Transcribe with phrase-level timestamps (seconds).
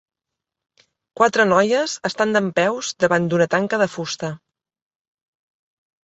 [1.19, 4.31] Quatre noies estan dempeus davant d'una tanca de fusta.